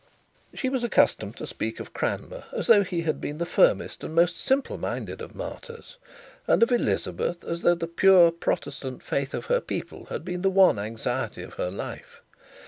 She 0.55 0.67
was 0.67 0.83
accustomed 0.83 1.37
to 1.37 1.45
speak 1.45 1.79
of 1.79 1.93
Cranmer 1.93 2.45
as 2.53 2.65
though 2.65 2.81
he 2.83 3.01
had 3.01 3.21
been 3.21 3.37
the 3.37 3.45
firmest 3.45 4.03
and 4.03 4.15
most 4.15 4.35
simple 4.35 4.79
minded 4.79 5.21
of 5.21 5.35
martyrs, 5.35 5.97
and 6.47 6.63
of 6.63 6.71
Elizabeth 6.71 7.43
as 7.43 7.61
though 7.61 7.75
the 7.75 7.85
pure 7.85 8.31
Protestant 8.31 9.03
faith 9.03 9.35
of 9.35 9.45
her 9.45 9.61
people 9.61 10.05
had 10.05 10.25
been 10.25 10.41
the 10.41 10.49
one 10.49 10.79
anxiety 10.79 11.43
of 11.43 11.53
her 11.53 11.69
life. 11.69 12.23